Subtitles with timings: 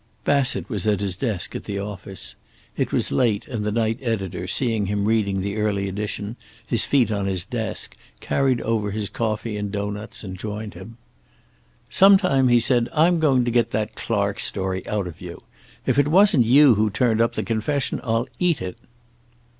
[0.25, 2.33] Bassett was at his desk in the office.
[2.75, 7.11] It was late, and the night editor, seeing him reading the early edition, his feet
[7.11, 10.97] on his desk, carried over his coffee and doughnuts and joined him.
[11.87, 15.43] "Sometime," he said, "I'm going to get that Clark story out of you.
[15.85, 18.77] If it wasn't you who turned up the confession, I'll eat it."